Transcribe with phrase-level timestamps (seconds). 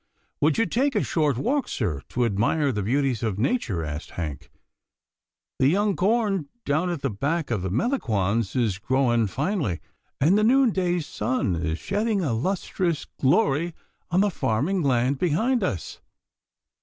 [0.41, 4.49] "Would you take a short walk, sir, to admire the beauties of nature?" asked Hank.
[5.59, 9.79] "The young corn down at the back of the Melangons is grow ing finely,
[10.19, 13.75] and the noonday sun is shedding a lustrous glory
[14.09, 16.01] on the farming land behind us."